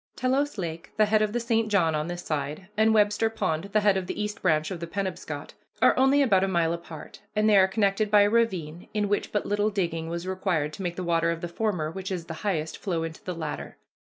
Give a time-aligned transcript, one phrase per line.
[0.15, 1.67] Telos Lake, the head of the St.
[1.69, 4.87] John on this side, and Webster Pond, the head of the East Branch of the
[4.87, 9.07] Penobscot, are only about a mile apart, and they are connected by a ravine, in
[9.07, 12.25] which but little digging was required to make the water of the former, which is
[12.25, 13.77] the highest, flow into the latter.